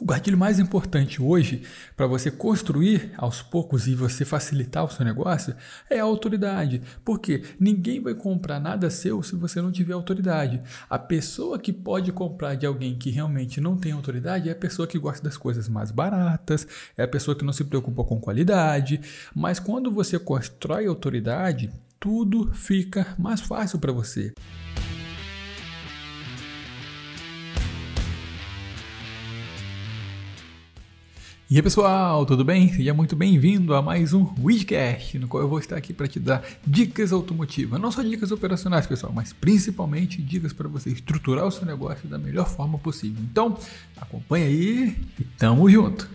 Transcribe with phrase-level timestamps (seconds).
[0.00, 1.62] O gatilho mais importante hoje
[1.94, 5.54] para você construir aos poucos e você facilitar o seu negócio
[5.90, 6.80] é a autoridade.
[7.04, 10.62] Porque ninguém vai comprar nada seu se você não tiver autoridade.
[10.88, 14.88] A pessoa que pode comprar de alguém que realmente não tem autoridade é a pessoa
[14.88, 19.02] que gosta das coisas mais baratas, é a pessoa que não se preocupa com qualidade.
[19.34, 24.32] Mas quando você constrói autoridade, tudo fica mais fácil para você.
[31.50, 32.72] E aí pessoal, tudo bem?
[32.72, 36.20] Seja muito bem-vindo a mais um Widcast, no qual eu vou estar aqui para te
[36.20, 37.80] dar dicas automotivas.
[37.80, 42.18] Não só dicas operacionais, pessoal, mas principalmente dicas para você estruturar o seu negócio da
[42.18, 43.20] melhor forma possível.
[43.28, 43.58] Então,
[43.96, 46.08] acompanha aí e tamo junto!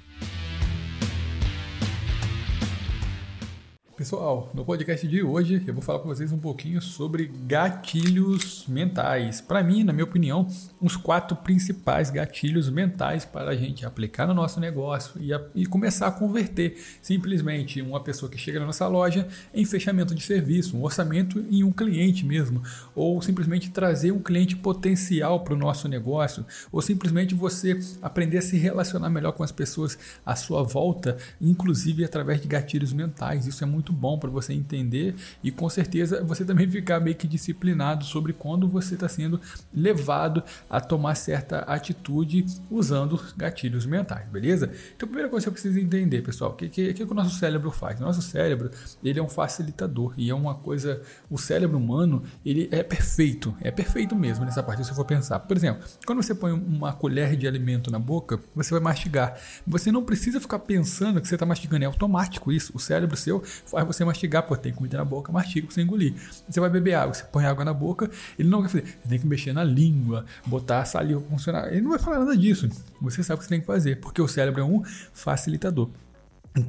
[3.98, 9.40] Pessoal, no podcast de hoje eu vou falar com vocês um pouquinho sobre gatilhos mentais.
[9.40, 10.50] Para mim, na minha opinião,
[10.82, 15.66] os quatro principais gatilhos mentais para a gente aplicar no nosso negócio e, a, e,
[15.66, 20.76] começar a converter simplesmente uma pessoa que chega na nossa loja em fechamento de serviço,
[20.76, 22.62] um orçamento em um cliente mesmo,
[22.94, 28.42] ou simplesmente trazer um cliente potencial para o nosso negócio, ou simplesmente você aprender a
[28.42, 33.48] se relacionar melhor com as pessoas à sua volta, inclusive através de gatilhos mentais.
[33.48, 37.16] Isso é muito muito bom para você entender e com certeza você também ficar meio
[37.16, 39.40] que disciplinado sobre quando você está sendo
[39.74, 44.72] levado a tomar certa atitude usando gatilhos mentais, beleza?
[44.96, 47.38] Então, a primeira coisa que você precisa entender, pessoal, o que, que, que, o nosso
[47.38, 48.00] cérebro faz?
[48.00, 48.72] O nosso cérebro
[49.04, 51.02] ele é um facilitador e é uma coisa.
[51.30, 54.84] O cérebro humano ele é perfeito, é perfeito mesmo nessa parte.
[54.84, 58.40] Se você for pensar, por exemplo, quando você põe uma colher de alimento na boca,
[58.56, 59.38] você vai mastigar.
[59.68, 62.72] Você não precisa ficar pensando que você está mastigando, é automático isso.
[62.76, 63.44] O cérebro seu
[63.76, 66.14] faz você mastigar, pô, tem comida na boca, mastiga você engolir.
[66.48, 68.10] Você vai beber água, você põe água na boca,
[68.40, 71.68] ele não vai fazer, você tem que mexer na língua, botar a saliva para funcionar.
[71.72, 72.70] Ele não vai falar nada disso.
[73.02, 74.82] Você sabe o que você tem que fazer, porque o cérebro é um
[75.14, 75.90] facilitador.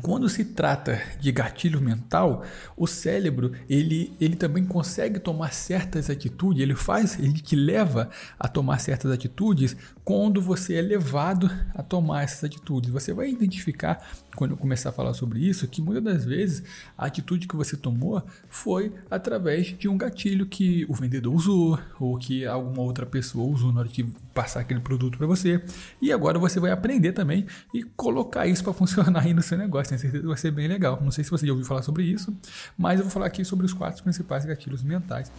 [0.02, 2.42] Quando se trata de gatilho mental,
[2.76, 8.48] o cérebro ele, ele também consegue tomar certas atitudes, ele faz, ele te leva a
[8.48, 12.90] tomar certas atitudes quando você é levado a tomar essas atitudes.
[12.90, 14.04] Você vai identificar,
[14.36, 16.62] quando eu começar a falar sobre isso, que muitas das vezes
[16.96, 22.16] a atitude que você tomou foi através de um gatilho que o vendedor usou ou
[22.18, 24.04] que alguma outra pessoa usou na hora de
[24.34, 25.62] passar aquele produto para você.
[26.00, 29.88] E agora você vai aprender também e colocar isso para funcionar aí no seu negócio
[29.88, 31.00] tenho certeza que vai ser bem legal.
[31.02, 32.36] Não sei se você já ouviu falar sobre isso,
[32.76, 35.32] mas eu vou falar aqui sobre os quatro principais gatilhos mentais.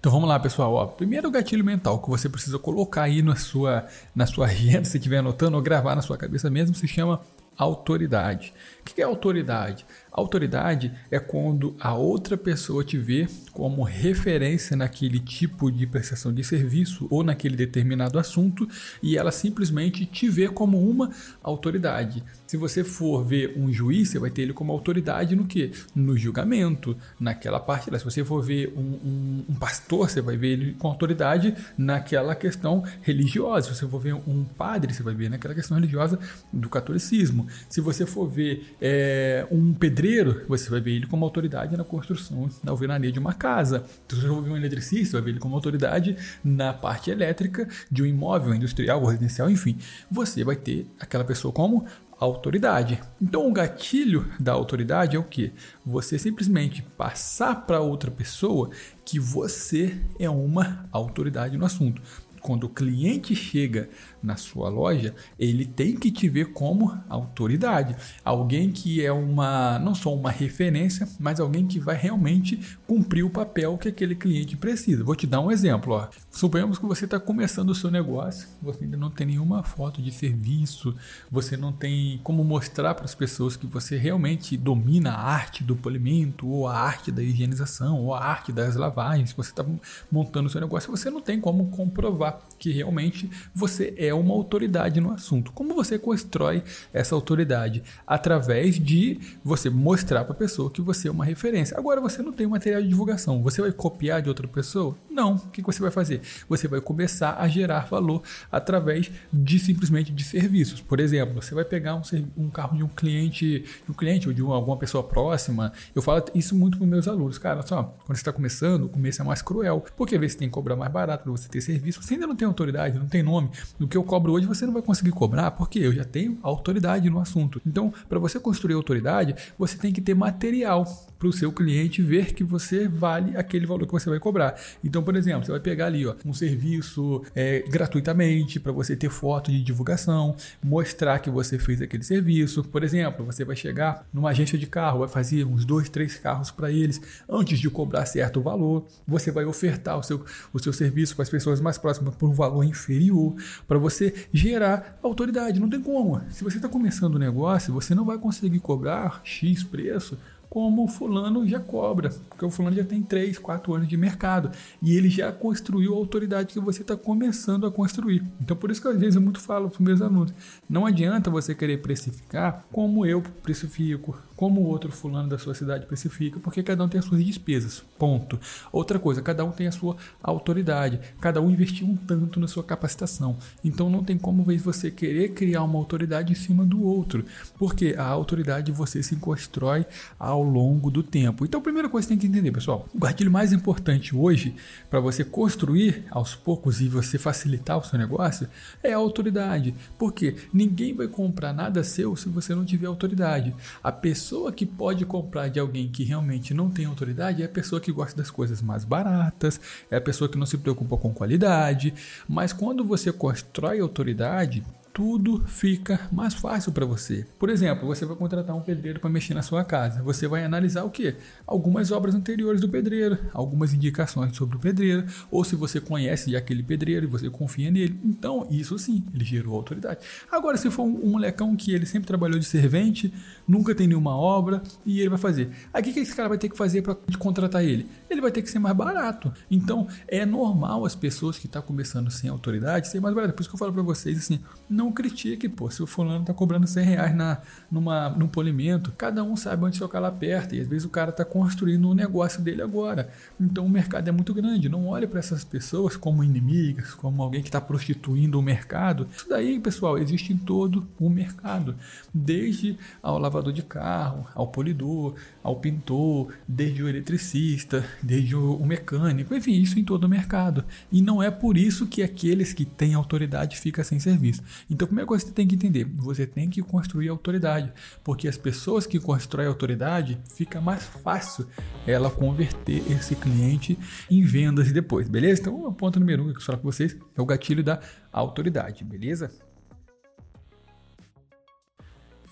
[0.00, 0.72] Então vamos lá, pessoal.
[0.72, 4.96] Ó, primeiro gatilho mental que você precisa colocar aí na sua, na sua agenda, se
[4.96, 7.20] estiver anotando ou gravar na sua cabeça mesmo, se chama
[7.54, 8.54] autoridade.
[8.80, 9.84] O que é autoridade?
[10.12, 16.42] Autoridade é quando a outra pessoa te vê como referência naquele tipo de prestação de
[16.42, 18.68] serviço ou naquele determinado assunto
[19.02, 21.10] e ela simplesmente te vê como uma
[21.42, 22.24] autoridade.
[22.46, 25.70] Se você for ver um juiz, você vai ter ele como autoridade no que?
[25.94, 27.96] No julgamento, naquela parte.
[27.96, 32.34] Se você for ver um, um, um, pastor, você vai ver ele com autoridade naquela
[32.34, 33.68] questão religiosa.
[33.68, 36.18] Se você for ver um padre, você vai ver naquela questão religiosa
[36.52, 37.46] do catolicismo.
[37.68, 39.99] Se você for ver é, um pedreiro,
[40.48, 43.84] você vai ver ele como autoridade na construção, na alvenaria de uma casa.
[44.08, 48.02] Se você for ver um eletricista, vai ver ele como autoridade na parte elétrica de
[48.02, 49.78] um imóvel industrial ou residencial, enfim.
[50.10, 51.86] Você vai ter aquela pessoa como
[52.18, 53.00] autoridade.
[53.20, 55.52] Então, o gatilho da autoridade é o que?
[55.84, 58.70] Você simplesmente passar para outra pessoa
[59.04, 62.02] que você é uma autoridade no assunto.
[62.40, 63.88] Quando o cliente chega
[64.22, 69.94] na sua loja, ele tem que te ver como autoridade, alguém que é uma não
[69.94, 75.04] só uma referência, mas alguém que vai realmente cumprir o papel que aquele cliente precisa.
[75.04, 75.94] Vou te dar um exemplo.
[75.94, 76.08] Ó.
[76.30, 80.12] Suponhamos que você está começando o seu negócio, você ainda não tem nenhuma foto de
[80.12, 80.94] serviço,
[81.30, 85.76] você não tem como mostrar para as pessoas que você realmente domina a arte do
[85.76, 89.32] polimento, ou a arte da higienização, ou a arte das lavagens.
[89.32, 89.64] Você está
[90.10, 95.00] montando o seu negócio, você não tem como comprovar que realmente você é uma autoridade
[95.00, 95.52] no assunto.
[95.52, 96.62] Como você constrói
[96.92, 97.82] essa autoridade?
[98.06, 101.76] Através de você mostrar para a pessoa que você é uma referência.
[101.78, 104.96] Agora você não tem material de divulgação, você vai copiar de outra pessoa?
[105.10, 105.34] Não.
[105.34, 106.20] O que você vai fazer?
[106.48, 110.80] Você vai começar a gerar valor através de simplesmente de serviços.
[110.80, 112.02] Por exemplo, você vai pegar um,
[112.36, 115.72] um carro de um cliente, de um cliente ou de uma, alguma pessoa próxima.
[115.94, 117.62] Eu falo isso muito para meus alunos, cara.
[117.62, 120.48] Só quando você está começando, o começo é mais cruel, porque às vezes você tem
[120.48, 122.02] que cobrar mais barato para você ter serviço.
[122.02, 123.50] Você ainda não tem autoridade, não tem nome.
[123.78, 127.08] Do que eu cobro hoje você não vai conseguir cobrar, porque eu já tenho autoridade
[127.10, 127.60] no assunto.
[127.66, 130.86] Então, para você construir autoridade, você tem que ter material
[131.18, 134.58] para o seu cliente ver que você vale aquele valor que você vai cobrar.
[134.82, 139.10] Então, por exemplo, você vai pegar ali ó, um serviço é, gratuitamente para você ter
[139.10, 142.64] foto de divulgação, mostrar que você fez aquele serviço.
[142.64, 146.50] Por exemplo, você vai chegar numa agência de carro, vai fazer uns dois, três carros
[146.50, 146.98] para eles
[147.28, 148.86] antes de cobrar certo valor.
[149.06, 150.24] Você vai ofertar o seu,
[150.54, 153.34] o seu serviço para as pessoas mais próximas por um valor inferior
[153.68, 153.89] para você
[154.32, 155.60] gerar autoridade.
[155.60, 156.20] Não tem como.
[156.30, 160.16] Se você está começando um negócio, você não vai conseguir cobrar X preço
[160.50, 164.50] como o fulano já cobra, porque o fulano já tem 3, 4 anos de mercado
[164.82, 168.24] e ele já construiu a autoridade que você está começando a construir.
[168.40, 170.34] Então, por isso que às vezes eu muito falo para os meus alunos:
[170.68, 176.40] não adianta você querer precificar como eu precifico, como outro fulano da sua cidade precifica,
[176.40, 177.84] porque cada um tem as suas despesas.
[177.96, 178.40] Ponto.
[178.72, 182.64] Outra coisa, cada um tem a sua autoridade, cada um investiu um tanto na sua
[182.64, 183.36] capacitação.
[183.62, 187.24] Então não tem como você querer criar uma autoridade em cima do outro,
[187.56, 189.86] porque a autoridade você se constrói
[190.18, 191.44] ao longo do tempo.
[191.44, 194.54] Então a primeira coisa que você tem que entender, pessoal, o gatilho mais importante hoje
[194.88, 198.48] para você construir aos poucos e você facilitar o seu negócio
[198.82, 199.74] é a autoridade.
[199.98, 203.54] Porque ninguém vai comprar nada seu se você não tiver autoridade.
[203.82, 207.80] A pessoa que pode comprar de alguém que realmente não tem autoridade é a pessoa
[207.80, 209.60] que gosta das coisas mais baratas,
[209.90, 211.94] é a pessoa que não se preocupa com qualidade.
[212.28, 217.26] Mas quando você constrói autoridade, tudo fica mais fácil para você.
[217.38, 220.02] Por exemplo, você vai contratar um pedreiro para mexer na sua casa.
[220.02, 221.14] Você vai analisar o que?
[221.46, 226.62] Algumas obras anteriores do pedreiro, algumas indicações sobre o pedreiro, ou se você conhece aquele
[226.62, 227.98] pedreiro e você confia nele.
[228.04, 230.00] Então, isso sim, ele gerou autoridade.
[230.30, 233.12] Agora, se for um, molecão que ele sempre trabalhou de servente,
[233.46, 235.50] nunca tem nenhuma obra e ele vai fazer.
[235.72, 237.86] Aí o que, esse cara vai ter que fazer para contratar ele?
[238.08, 239.32] Ele vai ter que ser mais barato.
[239.50, 243.34] Então, é normal as pessoas que estão tá começando sem autoridade ser mais barato.
[243.34, 244.40] Por isso que eu falo para vocês assim,
[244.80, 247.38] não critique, pô, se o fulano tá cobrando 100 reais na,
[247.70, 251.12] numa, num polimento, cada um sabe onde tocar lá perto, e às vezes o cara
[251.12, 253.10] tá construindo um negócio dele agora.
[253.38, 257.42] Então o mercado é muito grande, não olhe para essas pessoas como inimigas, como alguém
[257.42, 259.06] que está prostituindo o mercado.
[259.14, 261.76] Isso daí, pessoal, existe em todo o mercado,
[262.12, 269.34] desde ao lavador de carro, ao polidor, ao pintor, desde o eletricista, desde o mecânico,
[269.34, 270.64] enfim, isso em todo o mercado.
[270.90, 274.42] E não é por isso que aqueles que têm autoridade ficam sem serviço.
[274.70, 277.72] Então, a primeira coisa que você tem que entender, você tem que construir autoridade,
[278.04, 281.46] porque as pessoas que constroem autoridade, fica mais fácil
[281.86, 283.76] ela converter esse cliente
[284.08, 285.40] em vendas depois, beleza?
[285.40, 287.80] Então, o ponto número um que eu falo com vocês é o gatilho da
[288.12, 289.30] autoridade, beleza?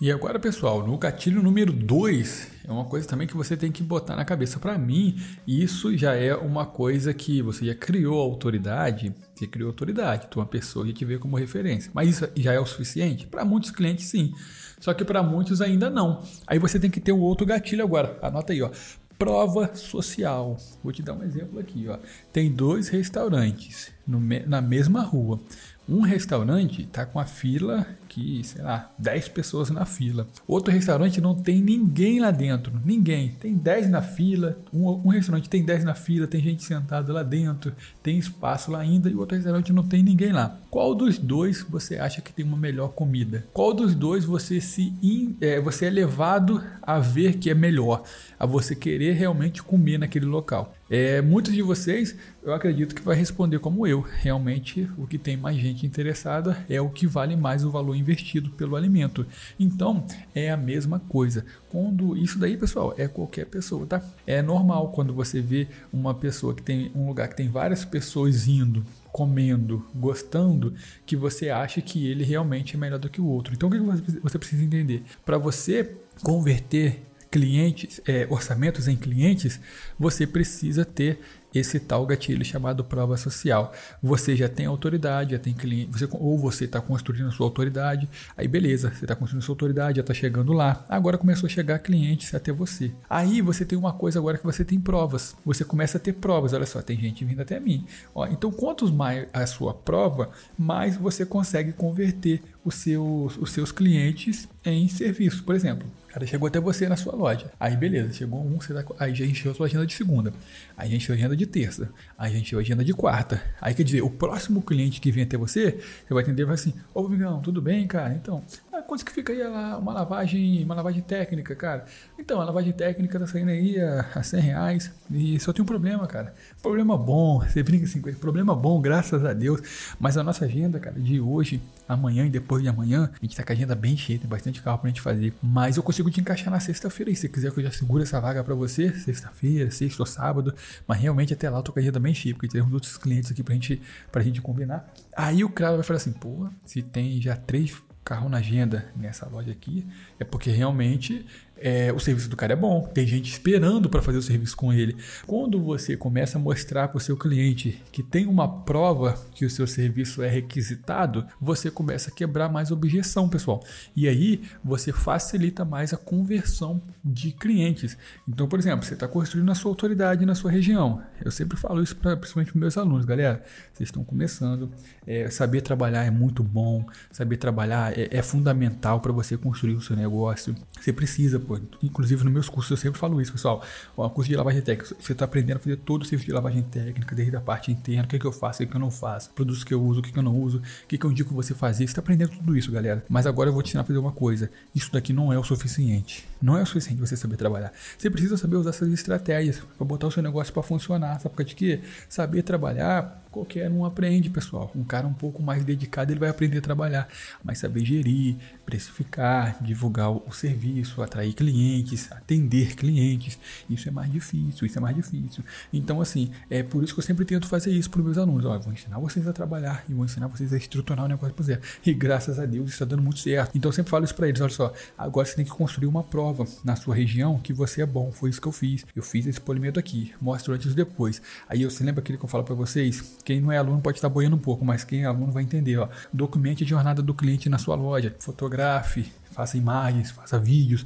[0.01, 3.83] E agora, pessoal, no gatilho número 2, é uma coisa também que você tem que
[3.83, 4.57] botar na cabeça.
[4.57, 10.29] Para mim, isso já é uma coisa que você já criou autoridade, você criou autoridade,
[10.33, 11.91] é uma pessoa que te vê como referência.
[11.93, 13.27] Mas isso já é o suficiente?
[13.27, 14.33] Para muitos clientes, sim.
[14.79, 16.23] Só que para muitos ainda não.
[16.47, 18.17] Aí você tem que ter o um outro gatilho agora.
[18.21, 18.71] Anota aí, ó.
[19.17, 20.55] Prova social.
[20.81, 21.97] Vou te dar um exemplo aqui, ó.
[22.31, 25.41] Tem dois restaurantes no, na mesma rua.
[25.89, 30.27] Um restaurante está com a fila que, sei lá, 10 pessoas na fila.
[30.47, 32.73] Outro restaurante não tem ninguém lá dentro.
[32.83, 33.29] Ninguém.
[33.39, 34.57] Tem 10 na fila.
[34.73, 37.71] Um, um restaurante tem 10 na fila, tem gente sentada lá dentro,
[38.01, 40.57] tem espaço lá ainda, e outro restaurante não tem ninguém lá.
[40.69, 43.45] Qual dos dois você acha que tem uma melhor comida?
[43.53, 48.03] Qual dos dois você se in, é, você é levado a ver que é melhor,
[48.39, 50.75] a você querer realmente comer naquele local?
[50.89, 54.01] É, muitos de vocês, eu acredito que vai responder como eu.
[54.01, 58.49] Realmente, o que tem mais gente interessada é o que vale mais o valor investido
[58.51, 59.25] pelo alimento.
[59.59, 61.45] Então, é a mesma coisa.
[61.69, 64.03] Quando isso daí, pessoal, é qualquer pessoa, tá?
[64.25, 68.47] É normal quando você vê uma pessoa que tem um lugar que tem várias pessoas
[68.47, 70.73] indo comendo, gostando,
[71.05, 73.53] que você acha que ele realmente é melhor do que o outro.
[73.53, 75.03] Então, o que você precisa entender?
[75.25, 79.59] Para você converter clientes, é, orçamentos em clientes,
[79.97, 81.19] você precisa ter
[81.53, 83.73] esse tal gatilho chamado prova social.
[84.01, 88.47] Você já tem autoridade, já tem cliente, você, ou você está construindo sua autoridade, aí
[88.47, 90.85] beleza, você está construindo sua autoridade, já está chegando lá.
[90.87, 92.91] Agora começou a chegar clientes até você.
[93.09, 95.35] Aí você tem uma coisa agora que você tem provas.
[95.45, 96.53] Você começa a ter provas.
[96.53, 97.85] Olha só, tem gente vindo até mim.
[98.13, 103.71] Ó, então, quantos mais a sua prova, mais você consegue converter os seus, os seus
[103.71, 105.43] clientes em serviço.
[105.43, 107.51] Por exemplo, o cara chegou até você na sua loja.
[107.59, 110.33] Aí beleza, chegou um, você tá, aí já encheu a sua agenda de segunda.
[110.75, 111.89] Aí já encheu a agenda de terça.
[112.17, 113.41] Aí já encheu a agenda de quarta.
[113.61, 116.55] Aí quer dizer, o próximo cliente que vem até você, você vai atender e vai
[116.55, 118.15] assim, ô Migão, tudo bem, cara?
[118.15, 119.41] Então, ah, quanto que fica aí
[119.77, 121.85] uma lavagem, uma lavagem técnica, cara?
[122.17, 125.65] Então, a lavagem técnica tá saindo aí a, a 100 reais e só tem um
[125.65, 126.33] problema, cara.
[126.61, 129.61] Problema bom, você brinca assim, problema bom, graças a Deus.
[129.99, 133.43] Mas a nossa agenda, cara, de hoje, amanhã e depois de amanhã, a gente tá
[133.43, 135.33] com a agenda bem cheia, tem bastante carro pra gente fazer.
[135.41, 137.15] Mas eu consigo te encaixar na sexta-feira aí.
[137.15, 140.53] Se quiser que eu já segure essa vaga para você, sexta-feira, sexta ou sábado.
[140.87, 143.31] Mas realmente até lá eu tô com a agenda bem cheia, porque temos outros clientes
[143.31, 144.91] aqui pra gente, pra gente combinar.
[145.15, 149.27] Aí o cara vai falar assim, pô, se tem já três carros na agenda nessa
[149.27, 149.85] loja aqui,
[150.19, 151.27] é porque realmente
[151.61, 154.73] é, o serviço do cara é bom, tem gente esperando para fazer o serviço com
[154.73, 154.95] ele.
[155.25, 159.49] Quando você começa a mostrar para o seu cliente que tem uma prova que o
[159.49, 163.63] seu serviço é requisitado, você começa a quebrar mais objeção, pessoal.
[163.95, 167.97] E aí você facilita mais a conversão de clientes.
[168.27, 171.01] Então, por exemplo, você está construindo a sua autoridade na sua região.
[171.23, 173.43] Eu sempre falo isso pra, principalmente para meus alunos, galera.
[173.73, 174.71] Vocês estão começando,
[175.05, 179.81] é, saber trabalhar é muito bom, saber trabalhar é, é fundamental para você construir o
[179.81, 180.55] seu negócio.
[180.79, 181.39] Você precisa
[181.81, 183.63] Inclusive nos meus cursos eu sempre falo isso, pessoal.
[183.95, 186.61] O curso de lavagem técnica, você está aprendendo a fazer todo o serviço de lavagem
[186.63, 188.75] técnica, desde a parte interna, o que, é que eu faço, o que, é que
[188.75, 190.87] eu não faço, produtos que eu uso, o que, é que eu não uso, o
[190.87, 191.79] que, que eu indico você fazer.
[191.79, 193.03] Você está aprendendo tudo isso, galera.
[193.09, 194.49] Mas agora eu vou te ensinar a fazer uma coisa.
[194.73, 196.27] Isso daqui não é o suficiente.
[196.41, 197.71] Não é o suficiente você saber trabalhar.
[197.97, 201.19] Você precisa saber usar essas estratégias para botar o seu negócio para funcionar.
[201.19, 201.81] Sabe por de quê?
[202.07, 204.71] Saber trabalhar qualquer um aprende, pessoal.
[204.75, 207.07] Um cara um pouco mais dedicado, ele vai aprender a trabalhar,
[207.43, 213.37] mas saber gerir, precificar, divulgar o serviço, atrair clientes, atender clientes,
[213.69, 215.43] isso é mais difícil, isso é mais difícil.
[215.71, 218.45] Então, assim, é por isso que eu sempre tento fazer isso para os meus alunos.
[218.45, 221.45] Ó, vou ensinar vocês a trabalhar e vou ensinar vocês a estruturar o negócio para
[221.45, 221.61] zero.
[221.85, 223.57] E graças a Deus está dando muito certo.
[223.57, 226.03] Então, eu sempre falo isso para eles, olha só, agora você tem que construir uma
[226.03, 228.11] prova na sua região que você é bom.
[228.11, 228.85] Foi isso que eu fiz.
[228.95, 231.21] Eu fiz esse polimento aqui, mostro antes e depois.
[231.47, 233.17] Aí, você lembra aquele que eu falo para vocês?
[233.29, 235.77] Quem não é aluno pode estar boiando um pouco, mas quem é aluno vai entender.
[235.77, 235.87] Ó.
[236.11, 240.85] Documente a jornada do cliente na sua loja, fotografe, faça imagens, faça vídeos,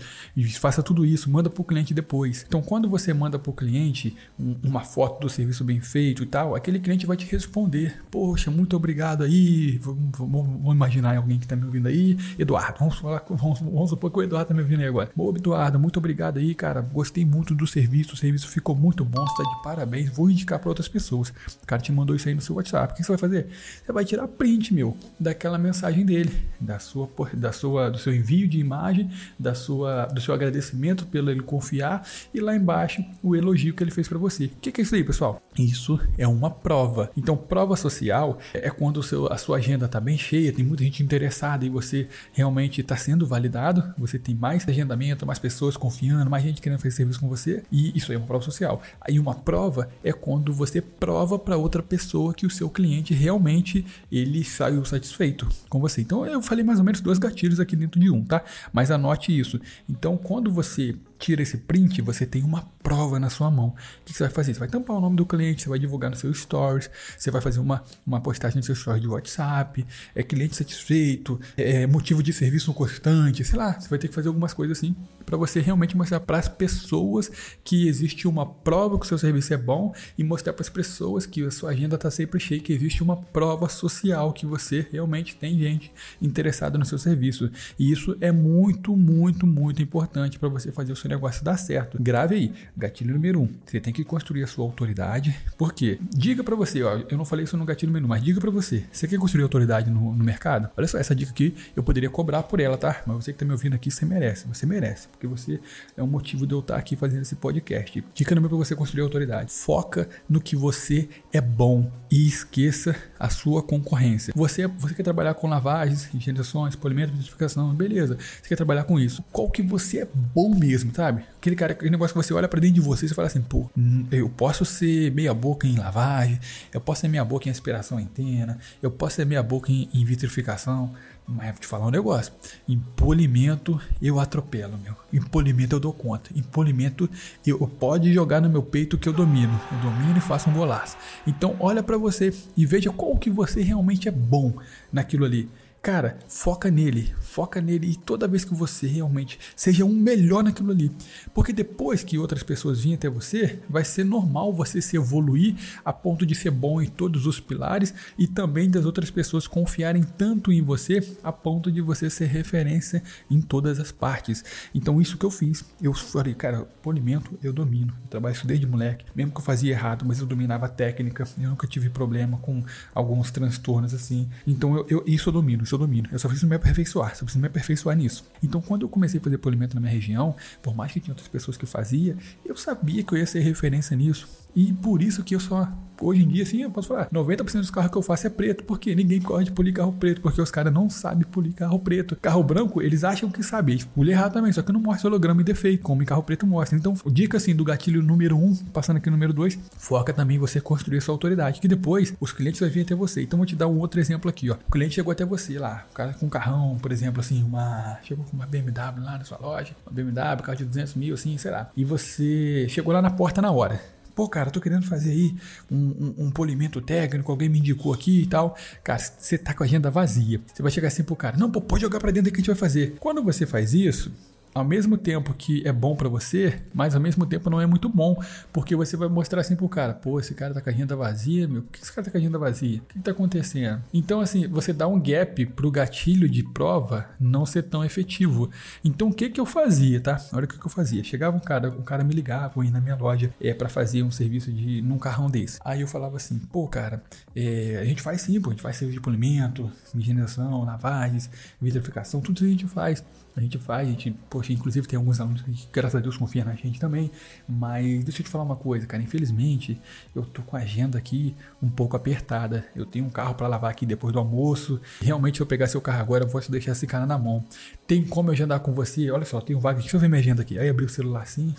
[0.59, 2.45] faça tudo isso, manda para o cliente depois.
[2.47, 6.25] Então, quando você manda para o cliente um, uma foto do serviço bem feito e
[6.25, 9.77] tal, aquele cliente vai te responder: Poxa, muito obrigado aí.
[9.79, 12.79] Vamos imaginar alguém que está me ouvindo aí, Eduardo.
[12.79, 15.11] Vamos, falar, vamos, vamos supor que o Eduardo está me ouvindo aí agora.
[15.15, 16.81] Ô, Eduardo, muito obrigado aí, cara.
[16.81, 20.09] Gostei muito do serviço, o serviço ficou muito bom, está de parabéns.
[20.09, 21.33] Vou indicar para outras pessoas.
[21.61, 22.93] O cara te mandou isso aí no seu WhatsApp.
[22.93, 23.47] O que você vai fazer?
[23.83, 28.42] Você vai tirar print, meu, daquela mensagem dele, da sua, da sua, do seu envio
[28.47, 33.73] de imagem da sua, do seu agradecimento pelo ele confiar e lá embaixo o elogio
[33.73, 34.45] que ele fez para você.
[34.45, 35.41] O que, que é isso aí, pessoal?
[35.57, 37.11] Isso é uma prova.
[37.15, 41.03] Então, prova social é quando seu, a sua agenda está bem cheia, tem muita gente
[41.03, 46.43] interessada e você realmente está sendo validado, você tem mais agendamento, mais pessoas confiando, mais
[46.43, 48.81] gente querendo fazer serviço com você, e isso aí é uma prova social.
[48.99, 53.85] Aí uma prova é quando você prova para outra pessoa que o seu cliente realmente
[54.11, 56.01] ele saiu satisfeito com você.
[56.01, 58.43] Então eu falei mais ou menos dois gatilhos aqui dentro de um, tá?
[58.71, 59.59] Mas anote isso.
[59.89, 63.67] Então quando você tira esse print, você tem uma prova na sua mão.
[63.67, 64.53] O que você vai fazer?
[64.53, 67.39] Você vai tampar o nome do cliente, você vai divulgar no seu stories, você vai
[67.39, 72.33] fazer uma, uma postagem no seu stories de WhatsApp, é cliente satisfeito, é motivo de
[72.33, 75.95] serviço constante, sei lá, você vai ter que fazer algumas coisas assim para você realmente
[75.97, 77.31] mostrar para as pessoas
[77.63, 81.25] que existe uma prova que o seu serviço é bom e mostrar para as pessoas
[81.25, 85.35] que a sua agenda está sempre cheia, que existe uma prova social que você realmente
[85.35, 87.49] tem gente interessada no seu serviço.
[87.79, 92.01] E isso é muito, muito, muito importante para você fazer o seu negócio dar certo.
[92.01, 93.49] Grave aí, gatilho número um.
[93.65, 95.35] Você tem que construir a sua autoridade.
[95.57, 95.99] Por quê?
[96.09, 98.51] Diga para você, ó, eu não falei isso no gatilho número um, mas diga para
[98.51, 98.83] você.
[98.91, 100.69] Você quer construir autoridade no, no, mercado?
[100.75, 103.01] Olha só, essa dica aqui eu poderia cobrar por ela, tá?
[103.05, 104.47] Mas você que tá me ouvindo aqui, você merece.
[104.47, 105.59] Você merece, porque você
[105.95, 108.03] é o motivo de eu estar aqui fazendo esse podcast.
[108.13, 109.51] Dica número para você construir autoridade.
[109.51, 114.33] Foca no que você é bom e esqueça a sua concorrência.
[114.35, 118.17] Você, você quer trabalhar com lavagens, higienizações, polimento, vitrificação, beleza.
[118.17, 119.23] Você quer trabalhar com isso.
[119.31, 121.02] Qual que você é bom mesmo, tá?
[121.03, 121.25] Sabe?
[121.37, 123.69] Aquele cara, aquele negócio que você olha para dentro de você e fala assim, pô,
[123.77, 126.39] hum, eu posso ser meia boca em lavagem,
[126.73, 130.05] eu posso ser meia boca em aspiração interna, eu posso ser meia boca em, em
[130.05, 130.93] vitrificação,
[131.27, 132.33] mas vou te falar um negócio.
[132.67, 134.93] Em polimento eu atropelo, meu.
[135.11, 136.29] Em polimento eu dou conta.
[136.35, 137.09] Em polimento
[137.45, 139.59] eu pode jogar no meu peito que eu domino.
[139.71, 140.97] Eu domino e faço um golaço.
[141.25, 144.53] Então olha para você e veja qual que você realmente é bom
[144.91, 145.49] naquilo ali.
[145.83, 150.71] Cara, foca nele, foca nele e toda vez que você realmente seja um melhor naquilo
[150.71, 150.89] ali.
[151.33, 155.91] Porque depois que outras pessoas virem até você, vai ser normal você se evoluir a
[155.91, 160.53] ponto de ser bom em todos os pilares e também das outras pessoas confiarem tanto
[160.53, 164.41] em você a ponto de você ser referência em todas as partes.
[164.73, 167.93] Então, isso que eu fiz, eu falei, cara, polimento eu domino.
[168.03, 171.27] Eu trabalho isso desde moleque, mesmo que eu fazia errado, mas eu dominava a técnica,
[171.37, 172.63] eu nunca tive problema com
[172.95, 174.29] alguns transtornos assim.
[174.47, 176.09] Então, eu, eu isso eu domino seu domínio.
[176.11, 178.25] Eu só preciso me aperfeiçoar, só preciso me aperfeiçoar nisso.
[178.41, 181.27] Então, quando eu comecei a fazer polimento na minha região, por mais que tinha outras
[181.27, 182.15] pessoas que fazia,
[182.45, 184.27] eu sabia que eu ia ser referência nisso.
[184.55, 185.67] E por isso que eu só,
[185.99, 188.63] hoje em dia, assim, eu posso falar, 90% dos carros que eu faço é preto,
[188.63, 192.15] porque ninguém gosta de polir carro preto, porque os caras não sabem polir carro preto.
[192.17, 195.43] Carro branco, eles acham que sabem, polir errado também, só que não mostra holograma e
[195.43, 196.77] defeito, como em carro preto mostra.
[196.77, 200.37] Então, dica assim do gatilho número 1, um, passando aqui no número 2, foca também
[200.37, 203.23] em você construir sua autoridade, que depois os clientes vão vir até você.
[203.23, 204.55] Então, vou te dar um outro exemplo aqui, ó.
[204.67, 207.97] O cliente chegou até você lá, o cara com um carrão, por exemplo, assim, uma.
[208.03, 211.37] Chegou com uma BMW lá na sua loja, uma BMW, carro de 200 mil, assim,
[211.37, 211.71] sei lá.
[211.75, 213.81] E você chegou lá na porta na hora.
[214.15, 215.35] Pô, cara, tô querendo fazer aí
[215.71, 218.55] um, um, um, polimento técnico, alguém me indicou aqui e tal.
[218.83, 220.39] Cara, você tá com a agenda vazia.
[220.53, 222.47] Você vai chegar assim pro cara, não, pô, pode jogar pra dentro que a gente
[222.47, 222.95] vai fazer.
[222.99, 224.11] Quando você faz isso,
[224.53, 227.89] ao mesmo tempo que é bom para você, mas ao mesmo tempo não é muito
[227.89, 230.95] bom, porque você vai mostrar assim pro cara, pô, esse cara tá com a agenda
[230.95, 232.77] vazia, meu, por que esse cara tá com a agenda vazia?
[232.77, 233.81] O que, que tá acontecendo?
[233.93, 238.49] Então, assim, você dá um gap pro gatilho de prova não ser tão efetivo.
[238.83, 240.23] Então, o que que eu fazia, tá?
[240.33, 241.03] Olha o que, que eu fazia.
[241.03, 244.11] Chegava um cara, um cara me ligava, ia na minha loja, é para fazer um
[244.11, 245.59] serviço de num carrão desse.
[245.63, 247.01] Aí eu falava assim, pô, cara,
[247.35, 251.29] é, a gente faz sim, pô, a gente faz serviço de polimento, higienização, lavagens,
[251.61, 253.03] vitrificação, tudo isso a gente faz.
[253.35, 254.11] A gente faz, a gente,
[254.51, 257.11] inclusive tem alguns alunos que, graças a Deus, confiam na gente também.
[257.47, 259.01] Mas deixa eu te falar uma coisa, cara.
[259.01, 259.79] Infelizmente,
[260.15, 262.65] eu tô com a agenda aqui um pouco apertada.
[262.75, 264.81] Eu tenho um carro para lavar aqui depois do almoço.
[265.01, 267.43] Realmente, se eu pegar seu carro agora, eu vou deixar esse cara na mão.
[267.87, 269.09] Tem como eu agendar com você?
[269.11, 269.79] Olha só, tem um vaga.
[269.79, 270.57] Deixa eu ver minha agenda aqui.
[270.57, 271.53] Aí abri o celular assim.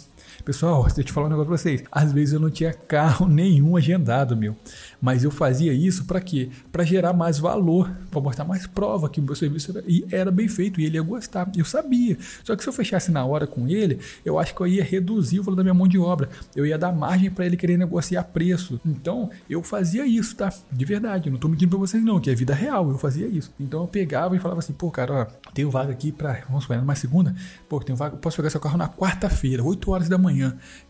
[0.44, 1.84] Pessoal, deixa eu te falar um negócio pra vocês.
[1.90, 4.56] Às vezes eu não tinha carro nenhum agendado, meu.
[5.00, 6.48] Mas eu fazia isso para quê?
[6.72, 10.48] Para gerar mais valor, para mostrar mais prova que o meu serviço era, era bem
[10.48, 11.50] feito e ele ia gostar.
[11.56, 12.16] Eu sabia.
[12.42, 15.40] Só que se eu fechasse na hora com ele, eu acho que eu ia reduzir
[15.40, 16.28] o valor da minha mão de obra.
[16.54, 18.80] Eu ia dar margem para ele querer negociar preço.
[18.84, 20.52] Então, eu fazia isso, tá?
[20.72, 21.30] De verdade.
[21.30, 22.88] Não tô mentindo para vocês não, que é vida real.
[22.90, 23.52] Eu fazia isso.
[23.58, 26.76] Então eu pegava e falava assim, pô, cara, ó, tenho vaga aqui para, vamos supor,
[26.76, 27.34] numa segunda,
[27.68, 30.23] pô, tenho vaga, posso pegar seu carro na quarta-feira, 8 horas da manhã.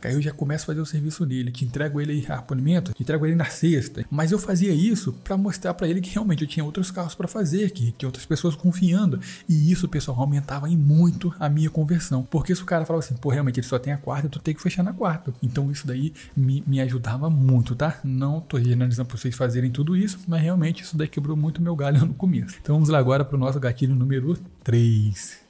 [0.00, 2.92] Que aí eu já começo a fazer o serviço dele, te entrego ele a polimento,
[2.92, 6.42] te entrego ele na sexta, mas eu fazia isso para mostrar para ele que realmente
[6.42, 9.20] eu tinha outros carros para fazer, que tinha outras pessoas confiando.
[9.48, 12.22] E isso, pessoal, aumentava em muito a minha conversão.
[12.30, 14.54] Porque se o cara falava assim, pô, realmente ele só tem a quarta, tu tem
[14.54, 15.32] que fechar na quarta.
[15.42, 17.98] Então isso daí me, me ajudava muito, tá?
[18.04, 21.76] Não tô generalizando pra vocês fazerem tudo isso, mas realmente isso daí quebrou muito meu
[21.76, 22.56] galho no começo.
[22.60, 25.43] Então vamos lá agora pro nosso gatilho número 3.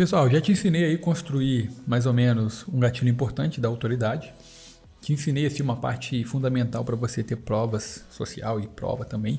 [0.00, 4.32] Pessoal, já te ensinei aí construir mais ou menos um gatilho importante da autoridade.
[4.98, 9.38] Te ensinei assim uma parte fundamental para você ter provas social e prova também.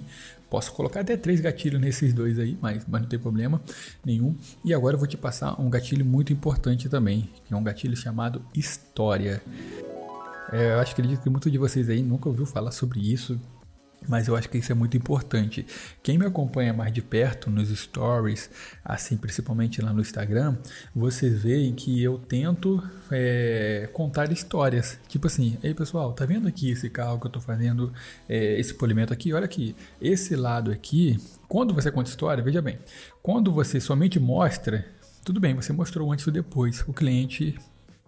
[0.52, 3.60] Posso colocar até três gatilhos nesses dois aí, mas, mas não tem problema
[4.06, 4.36] nenhum.
[4.64, 7.98] E agora eu vou te passar um gatilho muito importante também, que é um gatilho
[7.98, 9.42] chamado história.
[10.52, 13.42] É, eu acho que acredito que muitos de vocês aí nunca ouviu falar sobre isso,
[14.08, 15.66] mas eu acho que isso é muito importante.
[16.02, 18.50] Quem me acompanha mais de perto nos stories,
[18.84, 20.58] assim, principalmente lá no Instagram,
[20.96, 25.00] vocês veem que eu tento é, contar histórias.
[25.08, 27.94] Tipo assim, ei pessoal, tá vendo aqui esse carro que eu tô fazendo,
[28.28, 29.34] é, esse polimento aqui?
[29.34, 32.80] Olha aqui, esse lado aqui, quando você conta história, veja bem,
[33.22, 34.86] quando você somente mostra,
[35.24, 37.56] tudo bem, você mostrou antes ou depois, o cliente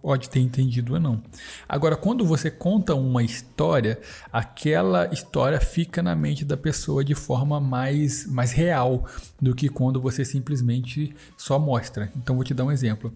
[0.04, 1.22] pode ter entendido ou não.
[1.66, 3.98] Agora, quando você conta uma história,
[4.30, 9.06] aquela história fica na mente da pessoa de forma mais, mais real
[9.40, 12.12] do que quando você simplesmente só mostra.
[12.18, 13.14] Então, vou te dar um exemplo.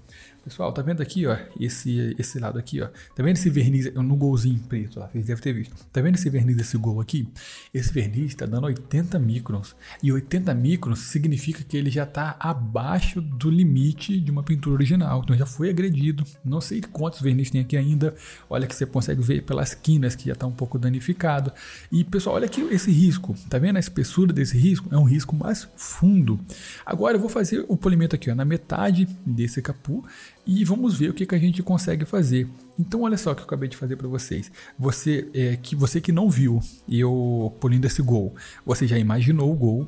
[0.49, 2.87] Pessoal, tá vendo aqui, ó, esse, esse lado aqui, ó.
[3.15, 5.07] Tá vendo esse verniz no golzinho preto lá?
[5.09, 5.77] Vocês devem ter visto.
[5.93, 7.29] Tá vendo esse verniz desse gol aqui?
[7.73, 9.77] Esse verniz tá dando 80 microns.
[10.03, 15.21] E 80 microns significa que ele já tá abaixo do limite de uma pintura original.
[15.23, 16.25] Então já foi agredido.
[16.43, 18.15] Não sei quantos verniz tem aqui ainda.
[18.49, 21.53] Olha que você consegue ver pelas quinas que já tá um pouco danificado.
[21.93, 23.37] E pessoal, olha aqui esse risco.
[23.51, 24.89] Tá vendo a espessura desse risco?
[24.91, 26.41] É um risco mais fundo.
[26.87, 30.03] Agora eu vou fazer o polimento aqui, ó, na metade desse capu
[30.49, 32.49] e vamos ver o que, que a gente consegue fazer.
[32.79, 34.51] Então olha só o que eu acabei de fazer para vocês.
[34.79, 36.59] Você é, que você que não viu
[36.89, 38.35] eu polindo esse gol,
[38.65, 39.87] você já imaginou o gol.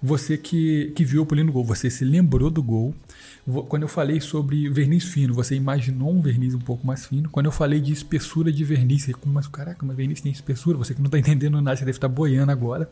[0.00, 2.94] Você que, que viu eu polindo o gol, você se lembrou do gol.
[3.68, 7.30] Quando eu falei sobre verniz fino, você imaginou um verniz um pouco mais fino.
[7.30, 10.94] Quando eu falei de espessura de verniz, você, mas caraca, mas verniz tem espessura, você
[10.94, 12.90] que não está entendendo nada, você deve estar tá boiando agora.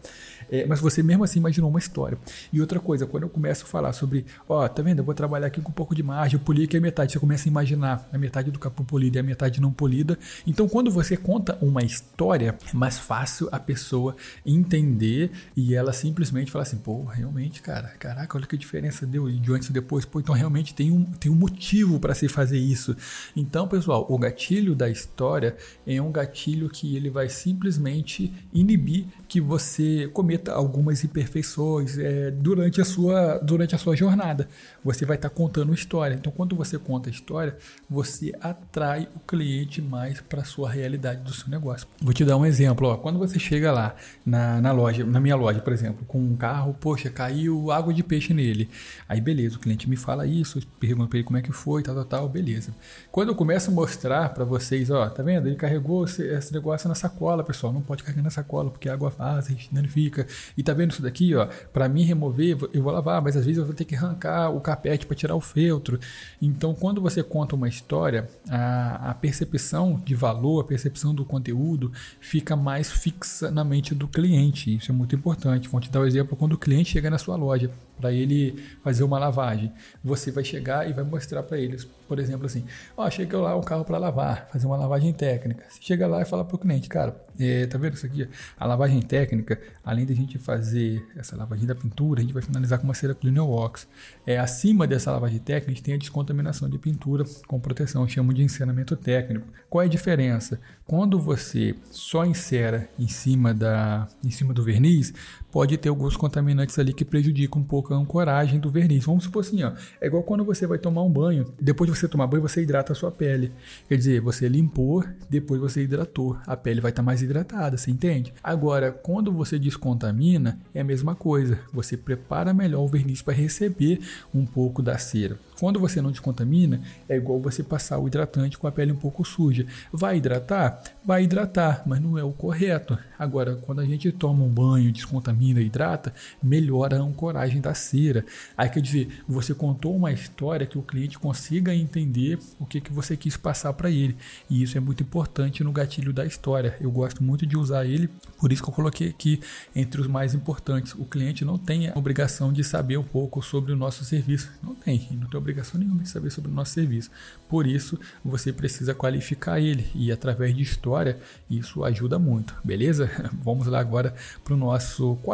[0.51, 2.17] É, mas você mesmo assim imaginou uma história.
[2.53, 5.01] E outra coisa, quando eu começo a falar sobre, ó, tá vendo?
[5.01, 7.19] Eu vou trabalhar aqui com um pouco de margem, eu poli aqui a metade, você
[7.19, 10.17] começa a imaginar a metade do capô polido e a metade não polida.
[10.47, 14.15] Então, quando você conta uma história, é mais fácil a pessoa
[14.47, 19.53] entender e ela simplesmente falar assim: pô, realmente, cara, caraca, olha que diferença deu de
[19.53, 20.05] antes e depois.
[20.05, 22.95] Pô, então realmente tem um, tem um motivo para se fazer isso.
[23.35, 29.41] Então, pessoal, o gatilho da história é um gatilho que ele vai simplesmente inibir que
[29.41, 34.49] você cometa algumas imperfeições é, durante, a sua, durante a sua jornada.
[34.85, 36.15] Você vai estar tá contando história.
[36.15, 37.57] Então, quando você conta a história,
[37.89, 41.89] você atrai o cliente mais para a sua realidade do seu negócio.
[42.01, 42.89] Vou te dar um exemplo.
[42.89, 42.97] Ó.
[42.97, 46.75] Quando você chega lá na, na loja, na minha loja, por exemplo, com um carro,
[46.79, 48.69] poxa, caiu água de peixe nele.
[49.09, 51.95] Aí, beleza, o cliente me fala isso, pergunto para ele como é que foi, tal,
[51.95, 52.75] tal, tal, beleza.
[53.11, 55.47] Quando eu começo a mostrar para vocês, ó, tá vendo?
[55.47, 57.73] Ele carregou esse negócio na sacola, pessoal.
[57.73, 60.27] Não pode carregar na sacola, porque a água faz, a gente danifica.
[60.57, 61.47] E tá vendo isso daqui, ó?
[61.73, 64.61] Para mim remover, eu vou lavar, mas às vezes eu vou ter que arrancar o
[64.61, 65.99] capete para tirar o feltro.
[66.41, 71.93] Então, quando você conta uma história, a, a percepção de valor, a percepção do conteúdo
[72.21, 74.77] fica mais fixa na mente do cliente.
[74.77, 75.69] Isso é muito importante.
[75.69, 79.05] Vou te dar um exemplo quando o cliente chega na sua loja para ele fazer
[79.05, 79.73] uma lavagem.
[80.03, 82.65] Você vai chegar e vai mostrar para eles, por exemplo, assim:
[82.97, 85.65] Ó, oh, chega lá um carro para lavar, fazer uma lavagem técnica.
[85.69, 88.29] Você chega lá e fala para o cliente, cara, é, tá vendo isso aqui?
[88.59, 92.79] A lavagem técnica, além da gente fazer essa lavagem da pintura, a gente vai finalizar
[92.79, 93.89] com uma cera Cleaner Wax.
[94.27, 98.33] É, acima dessa lavagem técnica, a gente tem a descontaminação de pintura com proteção, chamo
[98.33, 99.47] de encenamento técnico.
[99.69, 100.61] Qual é a diferença?
[100.87, 105.13] Quando você só encera em cima, da, em cima do verniz,
[105.55, 109.05] pode ter alguns contaminantes ali que prejudicam um pouco a ancoragem do verniz.
[109.05, 112.09] Vamos supor assim, ó, é igual quando você vai tomar um banho, depois de você
[112.09, 113.53] tomar banho, você hidrata a sua pele.
[113.89, 116.37] Quer dizer, você limpou, depois você hidratou.
[116.45, 118.35] A pele vai estar tá mais hidratada, você entende?
[118.43, 121.61] Agora, quando você descontamina, é a mesma coisa.
[121.73, 124.01] Você prepara melhor o verniz para receber
[124.35, 125.39] um pouco da cera.
[125.61, 129.25] Quando você não descontamina, é igual você passar o hidratante com a pele um pouco
[129.25, 129.67] suja.
[129.93, 130.83] Vai hidratar?
[131.05, 132.99] Vai hidratar, mas não é o correto.
[133.17, 138.25] Agora, quando a gente toma um banho, descontamina, hidrata, melhora a ancoragem da cera.
[138.57, 142.93] Aí quer dizer, você contou uma história que o cliente consiga entender o que, que
[142.93, 144.17] você quis passar para ele.
[144.49, 146.77] E isso é muito importante no gatilho da história.
[146.81, 149.41] Eu gosto muito de usar ele, por isso que eu coloquei aqui
[149.75, 150.95] entre os mais importantes.
[150.95, 154.51] O cliente não tem a obrigação de saber um pouco sobre o nosso serviço.
[154.63, 157.11] Não tem, não tem obrigação nenhuma de saber sobre o nosso serviço.
[157.49, 163.11] Por isso, você precisa qualificar ele e através de história, isso ajuda muito, beleza?
[163.43, 165.34] Vamos lá agora para o nosso quarto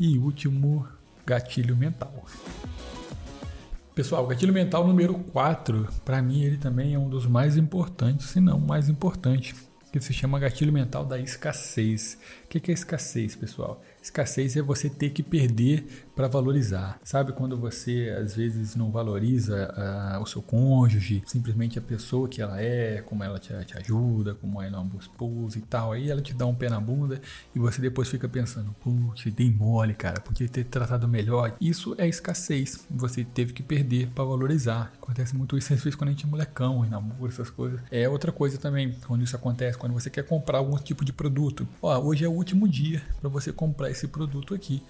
[0.00, 0.88] e último
[1.24, 2.24] gatilho mental.
[3.94, 8.26] Pessoal, o gatilho mental número 4, para mim ele também é um dos mais importantes,
[8.26, 9.54] se não o mais importante,
[9.92, 12.18] que se chama gatilho mental da escassez.
[12.44, 13.80] O que é escassez, pessoal?
[14.06, 16.98] Escassez é você ter que perder para valorizar.
[17.02, 22.40] Sabe quando você às vezes não valoriza uh, o seu cônjuge, simplesmente a pessoa que
[22.40, 25.92] ela é, como ela te, te ajuda, como ela é uma boa esposa e tal.
[25.92, 27.20] Aí ela te dá um pé na bunda
[27.54, 31.56] e você depois fica pensando, putz, dei mole, cara, podia ter tratado melhor.
[31.60, 32.86] Isso é escassez.
[32.88, 34.92] Você teve que perder para valorizar.
[35.02, 37.80] Acontece muito isso às vezes quando a gente é molecão, em namoro, essas coisas.
[37.90, 41.66] É outra coisa também, quando isso acontece, quando você quer comprar algum tipo de produto.
[41.82, 44.82] Ó, hoje é o último dia para você comprar esse produto aqui.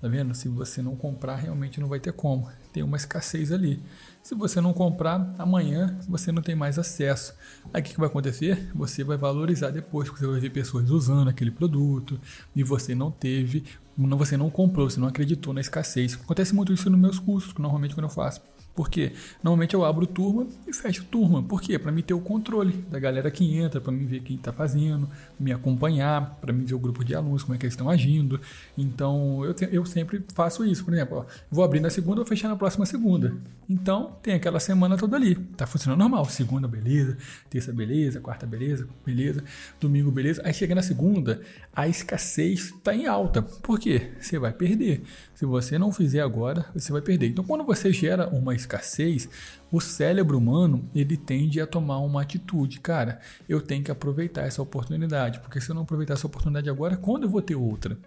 [0.00, 0.34] Tá vendo?
[0.34, 2.50] Se você não comprar, realmente não vai ter como.
[2.72, 3.82] Tem uma escassez ali.
[4.22, 7.34] Se você não comprar, amanhã você não tem mais acesso.
[7.72, 8.70] Aí o que, que vai acontecer?
[8.74, 12.20] Você vai valorizar depois, porque você vai ver pessoas usando aquele produto
[12.54, 13.64] e você não teve,
[13.96, 16.14] você não comprou, você não acreditou na escassez.
[16.14, 18.42] Acontece muito isso nos meus cursos, normalmente quando eu faço.
[18.74, 21.42] Porque normalmente eu abro turma e fecho turma.
[21.42, 21.78] Por quê?
[21.78, 25.08] Para mim ter o controle da galera que entra, para mim ver quem está fazendo,
[25.38, 28.40] me acompanhar, para mim ver o grupo de alunos, como é que eles estão agindo.
[28.76, 30.84] Então eu, eu sempre faço isso.
[30.84, 33.34] Por exemplo, ó, vou abrir na segunda, vou fechar na próxima segunda.
[33.68, 35.34] Então tem aquela semana toda ali.
[35.34, 36.24] Tá funcionando normal.
[36.24, 37.16] Segunda, beleza.
[37.48, 38.20] Terça, beleza.
[38.20, 38.88] Quarta, beleza.
[39.06, 39.44] Beleza.
[39.80, 40.42] Domingo, beleza.
[40.44, 41.40] Aí chega na segunda,
[41.72, 43.40] a escassez está em alta.
[43.40, 44.10] Por quê?
[44.20, 45.02] Você vai perder.
[45.34, 47.28] Se você não fizer agora, você vai perder.
[47.28, 49.28] Então quando você gera uma escassez,
[49.70, 53.20] o cérebro humano ele tende a tomar uma atitude, cara.
[53.48, 57.24] Eu tenho que aproveitar essa oportunidade, porque se eu não aproveitar essa oportunidade agora, quando
[57.24, 57.98] eu vou ter outra?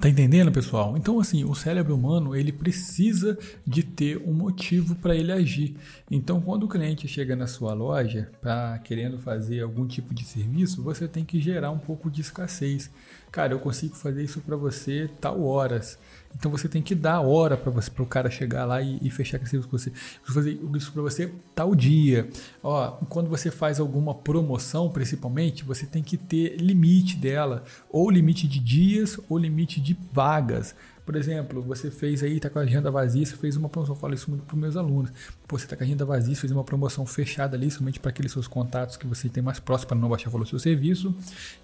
[0.00, 0.96] Tá entendendo, pessoal?
[0.96, 5.76] Então, assim, o cérebro humano ele precisa de ter um motivo para ele agir.
[6.10, 10.82] Então, quando o cliente chega na sua loja para querendo fazer algum tipo de serviço,
[10.82, 12.90] você tem que gerar um pouco de escassez.
[13.30, 15.96] Cara, eu consigo fazer isso para você tal horas.
[16.36, 19.10] Então você tem que dar hora para você para o cara chegar lá e, e
[19.10, 19.90] fechar aquele serviço com você.
[20.26, 22.28] Eu fazer isso para você tal dia.
[22.62, 28.48] Ó, quando você faz alguma promoção, principalmente, você tem que ter limite dela, ou limite
[28.48, 30.74] de dias, ou limite de vagas.
[31.10, 34.00] Por exemplo, você fez aí, tá com a agenda vazia, você fez uma promoção, eu
[34.00, 35.10] falo isso muito para os meus alunos.
[35.48, 38.30] Pô, você tá com a agenda vazia, fez uma promoção fechada ali, somente para aqueles
[38.30, 41.12] seus contatos que você tem mais próximo para não baixar o valor do seu serviço.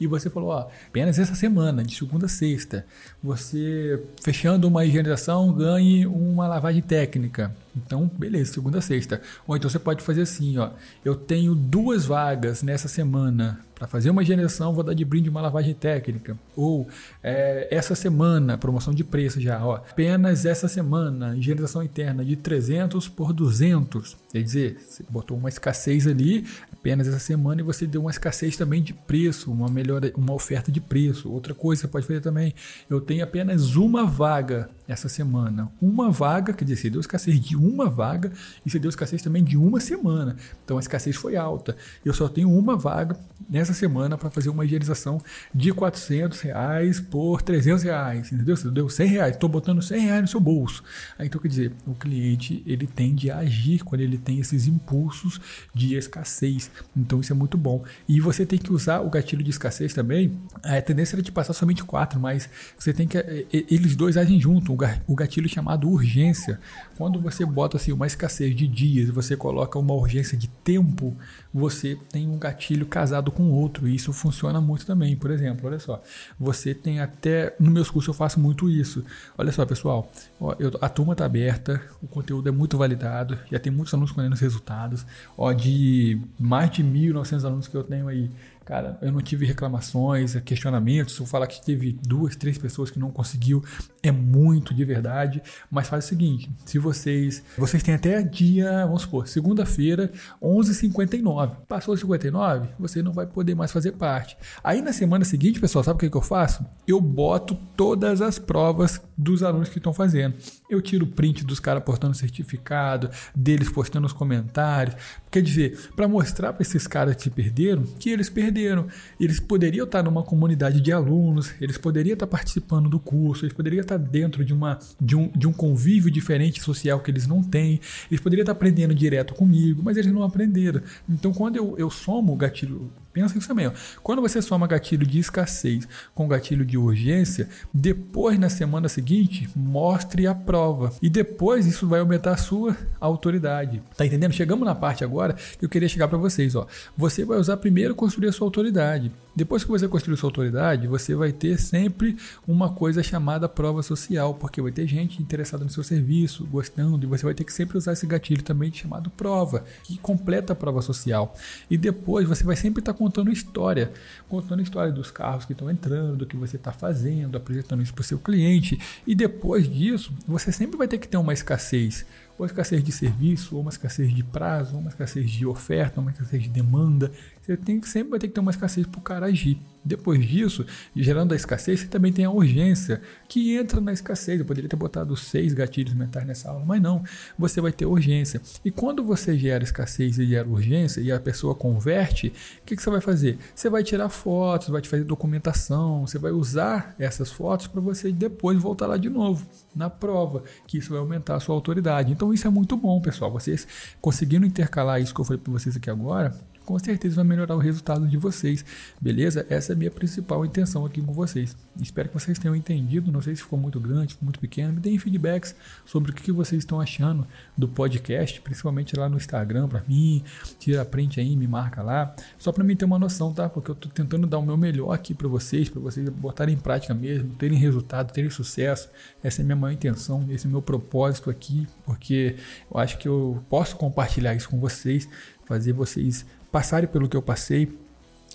[0.00, 2.85] E você falou, ó, apenas essa semana, de segunda a sexta,
[3.22, 7.54] você fechando uma higienização ganhe uma lavagem técnica.
[7.76, 9.22] Então, beleza, segunda a sexta.
[9.46, 10.70] Ou então você pode fazer assim, ó.
[11.04, 15.43] Eu tenho duas vagas nessa semana para fazer uma higienização, vou dar de brinde uma
[15.43, 16.37] lavagem técnica.
[16.57, 16.89] Ou
[17.23, 19.75] é, essa semana, promoção de preço já, ó.
[19.77, 24.17] Apenas essa semana, higienização interna de 300 por 200.
[24.33, 26.47] Quer dizer, você botou uma escassez ali
[26.87, 30.70] apenas essa semana e você deu uma escassez também de preço, uma melhor, uma oferta
[30.70, 31.29] de preço.
[31.29, 32.55] Outra coisa que você pode fazer também,
[32.88, 35.68] eu tenho apenas uma vaga essa semana.
[35.83, 38.31] Uma vaga, quer dizer, você deu escassez de uma vaga
[38.64, 40.37] e você deu escassez também de uma semana.
[40.64, 41.77] Então a escassez foi alta.
[42.05, 43.18] Eu só tenho uma vaga
[43.51, 45.20] nessa semana para fazer uma higienização
[45.53, 48.57] de 400 reais por 300 reais, entendeu?
[48.57, 50.85] Você deu 100 reais, estou botando 100 reais no seu bolso.
[51.18, 55.40] Então quer dizer, o cliente ele tende a agir quando ele tem esses impulsos
[55.75, 56.70] de escassez.
[56.97, 57.85] Então isso é muito bom.
[58.09, 60.39] E você tem que usar o gatilho de escassez também.
[60.62, 63.19] A tendência é de passar somente quatro, mas você tem que
[63.53, 66.61] eles dois agem junto o gatilho chamado urgência.
[66.97, 71.17] Quando você bota assim uma escassez de dias, você coloca uma urgência de tempo,
[71.57, 73.88] você tem um gatilho casado com outro.
[73.88, 75.16] E isso funciona muito também.
[75.16, 76.03] Por exemplo, olha só,
[76.38, 79.03] você tem até no meus cursos eu faço muito isso.
[79.38, 83.59] Olha só, pessoal, ó, eu, a turma está aberta, o conteúdo é muito validado, já
[83.59, 85.07] tem muitos alunos colhendo os resultados.
[85.37, 88.31] Ó, de mais de 1.900 alunos que eu tenho aí
[88.66, 91.14] Cara, eu não tive reclamações, questionamentos.
[91.14, 93.62] Se eu falar que teve duas, três pessoas que não conseguiu,
[94.02, 95.40] é muito de verdade.
[95.70, 97.44] Mas faz o seguinte: se vocês.
[97.57, 100.11] Vocês têm até dia, vamos supor, segunda-feira,
[100.42, 101.59] 11h59.
[101.68, 104.37] Passou 59, você não vai poder mais fazer parte.
[104.64, 106.66] Aí na semana seguinte, pessoal, sabe o que, que eu faço?
[106.88, 110.35] Eu boto todas as provas dos alunos que estão fazendo.
[110.68, 114.96] Eu tiro print dos caras postando certificado, deles postando os comentários.
[115.31, 118.87] Quer dizer, para mostrar para esses caras que perderam que eles perderam.
[119.20, 123.81] Eles poderiam estar numa comunidade de alunos, eles poderiam estar participando do curso, eles poderiam
[123.81, 127.81] estar dentro de, uma, de, um, de um convívio diferente social que eles não têm,
[128.11, 130.83] eles poderiam estar aprendendo direto comigo, mas eles não aprenderam.
[131.09, 133.66] Então, quando eu, eu somo o gatilho Pensa isso também.
[133.66, 133.72] Ó.
[134.02, 140.26] Quando você soma gatilho de escassez com gatilho de urgência, depois na semana seguinte, mostre
[140.26, 140.92] a prova.
[141.00, 143.83] E depois isso vai aumentar a sua autoridade.
[143.96, 144.35] Tá entendendo?
[144.35, 146.55] Chegamos na parte agora que eu queria chegar para vocês.
[146.55, 146.66] Ó.
[146.94, 149.11] Você vai usar primeiro construir a sua autoridade.
[149.37, 152.16] Depois que você construir sua autoridade, você vai ter sempre
[152.49, 157.07] uma coisa chamada prova social, porque vai ter gente interessada no seu serviço, gostando, e
[157.07, 160.81] você vai ter que sempre usar esse gatilho também chamado prova, que completa a prova
[160.81, 161.35] social.
[161.70, 163.92] E depois você vai sempre estar tá contando história,
[164.27, 168.01] contando história dos carros que estão entrando, do que você está fazendo, apresentando isso para
[168.01, 168.79] o seu cliente.
[169.07, 172.07] E depois disso, você sempre vai ter que ter uma escassez
[172.38, 176.11] ou escassez de serviço, ou uma escassez de prazo, ou uma escassez de oferta, uma
[176.11, 177.11] escassez de demanda.
[177.46, 179.56] Você tem que sempre vai ter que ter uma escassez para o cara agir.
[179.85, 184.40] Depois disso, gerando a escassez, você também tem a urgência, que entra na escassez.
[184.40, 187.04] Eu poderia ter botado seis gatilhos mentais nessa aula, mas não.
[187.38, 188.42] Você vai ter urgência.
[188.64, 192.32] E quando você gera escassez e gera urgência e a pessoa converte,
[192.62, 193.38] o que, que você vai fazer?
[193.54, 198.11] Você vai tirar fotos, vai te fazer documentação, você vai usar essas fotos para você
[198.11, 202.11] depois voltar lá de novo na prova, que isso vai aumentar a sua autoridade.
[202.11, 203.30] Então isso é muito bom, pessoal.
[203.30, 203.68] Vocês
[204.00, 206.35] conseguindo intercalar isso que eu falei para vocês aqui agora,
[206.66, 208.64] com certeza vai melhorar o resultado de vocês,
[209.00, 209.46] beleza?
[209.48, 211.57] Essa é a minha principal intenção aqui com vocês.
[211.81, 213.12] Espero que vocês tenham entendido.
[213.12, 214.72] Não sei se ficou muito grande, muito pequeno.
[214.72, 217.26] Me deem feedbacks sobre o que vocês estão achando
[217.57, 220.24] do podcast, principalmente lá no Instagram para mim.
[220.59, 223.48] Tira a print aí, me marca lá, só para mim ter uma noção, tá?
[223.48, 226.59] Porque eu estou tentando dar o meu melhor aqui para vocês, para vocês botarem em
[226.59, 228.88] prática mesmo, terem resultado, terem sucesso.
[229.22, 232.35] Essa é a minha maior intenção, esse é o meu propósito aqui, porque
[232.68, 235.09] eu acho que eu posso compartilhar isso com vocês,
[235.44, 236.26] fazer vocês
[236.57, 237.69] passarem pelo que eu passei,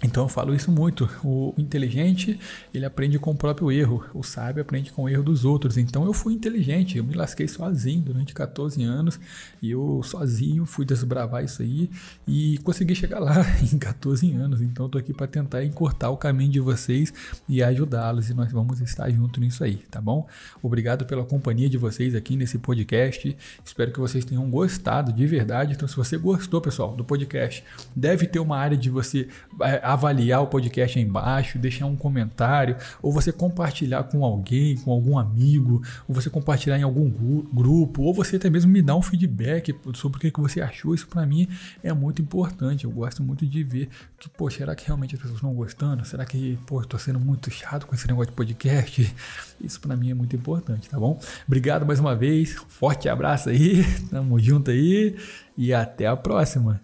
[0.04, 1.08] então eu falo isso muito.
[1.24, 2.40] O inteligente,
[2.74, 4.04] ele aprende com o próprio erro.
[4.14, 5.78] O sábio aprende com o erro dos outros.
[5.78, 9.20] Então eu fui inteligente, eu me lasquei sozinho durante 14 anos
[9.62, 11.90] e eu sozinho fui desbravar isso aí
[12.28, 14.62] e consegui chegar lá em 14 anos.
[14.62, 17.14] Então eu tô aqui para tentar encurtar o caminho de vocês
[17.48, 20.28] e ajudá-los e nós vamos estar juntos nisso aí, tá bom?
[20.64, 23.38] Obrigado pela companhia de vocês aqui nesse podcast.
[23.64, 25.74] Espero que vocês tenham gostado de verdade.
[25.74, 27.64] Então se você gostou, pessoal, do podcast,
[27.96, 29.28] deve ter uma área de você
[29.62, 34.92] é, avaliar o podcast aí embaixo, deixar um comentário, ou você compartilhar com alguém, com
[34.92, 37.10] algum amigo, ou você compartilhar em algum
[37.54, 40.94] grupo, ou você até mesmo me dar um feedback sobre o que você achou.
[40.94, 41.48] Isso para mim
[41.84, 42.86] é muito importante.
[42.86, 46.06] Eu gosto muito de ver que, pô, será que realmente as pessoas estão gostando?
[46.06, 49.16] Será que, pô, estou sendo muito chato com esse negócio de podcast?
[49.60, 51.20] Isso para mim é muito importante, tá bom?
[51.48, 52.56] Obrigado mais uma vez.
[52.68, 53.84] Forte abraço aí.
[54.10, 55.16] Tamo junto aí
[55.58, 56.82] e até a próxima.